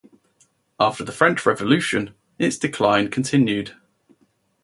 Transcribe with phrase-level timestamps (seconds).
[0.79, 3.75] After the French Revolution, its decline continued.